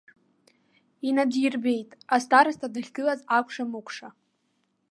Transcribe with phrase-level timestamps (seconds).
[1.07, 4.09] Инадирбеит, астароста дахьгылаз акәшамыкәша.